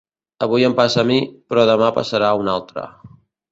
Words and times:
Avui 0.45 0.65
em 0.69 0.75
passa 0.79 1.01
a 1.01 1.03
mi, 1.09 1.19
però 1.53 1.67
demà 1.73 1.91
passarà 2.01 2.33
a 2.33 2.43
un 2.47 2.53
altre. 2.57 2.89